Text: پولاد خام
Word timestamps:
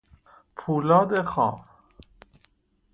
پولاد 0.55 1.21
خام 1.21 1.65